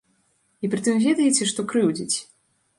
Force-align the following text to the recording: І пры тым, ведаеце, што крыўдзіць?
І 0.63 0.69
пры 0.71 0.79
тым, 0.87 0.97
ведаеце, 1.05 1.51
што 1.53 1.69
крыўдзіць? 1.75 2.13